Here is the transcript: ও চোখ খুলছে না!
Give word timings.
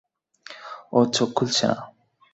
ও 0.93 0.99
চোখ 1.15 1.29
খুলছে 1.37 1.65
না! 1.67 1.77